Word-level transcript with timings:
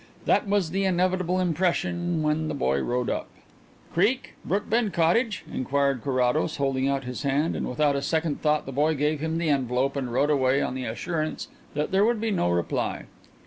That 0.25 0.47
was 0.47 0.71
the 0.71 0.83
inevitable 0.83 1.39
impression 1.39 2.23
when 2.23 2.47
the 2.47 2.55
boy 2.55 2.81
rode 2.81 3.07
up. 3.07 3.27
"Creake, 3.93 4.33
Brookbend 4.43 4.93
Cottage?" 4.93 5.45
inquired 5.53 6.01
Carrados, 6.03 6.55
holding 6.55 6.87
out 6.87 7.03
his 7.03 7.21
hand, 7.21 7.55
and 7.55 7.69
without 7.69 7.95
a 7.95 8.01
second 8.01 8.41
thought 8.41 8.65
the 8.65 8.71
boy 8.71 8.95
gave 8.95 9.19
him 9.19 9.37
the 9.37 9.49
envelope 9.49 9.95
and 9.95 10.11
rode 10.11 10.31
away 10.31 10.59
on 10.59 10.73
the 10.73 10.85
assurance 10.85 11.49
that 11.75 11.91
there 11.91 12.03
would 12.03 12.19
be 12.19 12.31
no 12.31 12.49
reply. 12.49 13.05